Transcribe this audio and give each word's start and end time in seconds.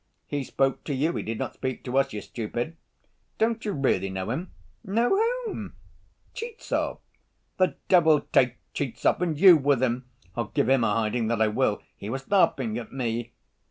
He 0.25 0.43
spoke 0.43 0.83
to 0.85 0.95
you, 0.95 1.11
he 1.13 1.21
did 1.21 1.37
not 1.37 1.53
speak 1.53 1.83
to 1.83 1.95
us, 1.99 2.11
you 2.11 2.21
stupid. 2.21 2.75
Don't 3.37 3.63
you 3.63 3.71
really 3.71 4.09
know 4.09 4.31
him?" 4.31 4.51
"Know 4.83 5.09
whom?" 5.45 5.73
"Tchizhov." 6.33 6.97
"The 7.57 7.75
devil 7.87 8.21
take 8.33 8.55
Tchizhov 8.73 9.21
and 9.21 9.39
you 9.39 9.57
with 9.57 9.83
him. 9.83 10.05
I'll 10.35 10.45
give 10.45 10.69
him 10.69 10.83
a 10.83 10.91
hiding, 10.91 11.27
that 11.27 11.39
I 11.39 11.49
will. 11.49 11.83
He 11.95 12.09
was 12.09 12.31
laughing 12.31 12.79
at 12.79 12.91
me!" 12.91 13.33